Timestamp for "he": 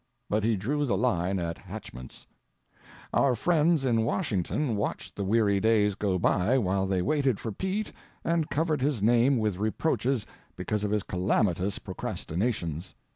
0.43-0.55